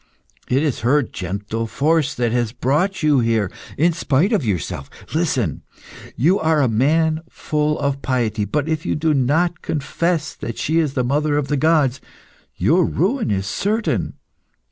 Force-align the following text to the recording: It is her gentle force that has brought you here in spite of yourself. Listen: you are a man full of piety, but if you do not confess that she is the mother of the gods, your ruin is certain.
It 0.49 0.63
is 0.63 0.79
her 0.79 1.03
gentle 1.03 1.67
force 1.67 2.15
that 2.15 2.31
has 2.31 2.53
brought 2.53 3.03
you 3.03 3.19
here 3.19 3.51
in 3.77 3.93
spite 3.93 4.33
of 4.33 4.43
yourself. 4.43 4.89
Listen: 5.13 5.61
you 6.15 6.39
are 6.39 6.59
a 6.59 6.67
man 6.67 7.21
full 7.29 7.77
of 7.77 8.01
piety, 8.01 8.45
but 8.45 8.67
if 8.67 8.83
you 8.83 8.95
do 8.95 9.13
not 9.13 9.61
confess 9.61 10.33
that 10.33 10.57
she 10.57 10.79
is 10.79 10.95
the 10.95 11.03
mother 11.03 11.37
of 11.37 11.49
the 11.49 11.55
gods, 11.57 12.01
your 12.55 12.83
ruin 12.83 13.29
is 13.29 13.45
certain. 13.45 14.13